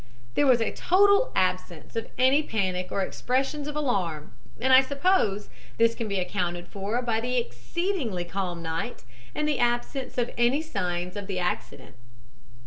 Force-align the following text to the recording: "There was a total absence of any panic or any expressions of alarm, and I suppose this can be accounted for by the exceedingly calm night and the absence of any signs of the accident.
"There 0.33 0.47
was 0.47 0.61
a 0.61 0.71
total 0.73 1.31
absence 1.35 1.95
of 1.95 2.07
any 2.17 2.41
panic 2.41 2.91
or 2.91 3.01
any 3.01 3.07
expressions 3.07 3.67
of 3.67 3.75
alarm, 3.75 4.31
and 4.59 4.73
I 4.73 4.81
suppose 4.81 5.47
this 5.77 5.93
can 5.93 6.07
be 6.07 6.19
accounted 6.19 6.67
for 6.67 6.99
by 7.03 7.19
the 7.19 7.37
exceedingly 7.37 8.23
calm 8.25 8.63
night 8.63 9.03
and 9.35 9.47
the 9.47 9.59
absence 9.59 10.17
of 10.17 10.31
any 10.39 10.63
signs 10.63 11.15
of 11.15 11.27
the 11.27 11.37
accident. 11.37 11.93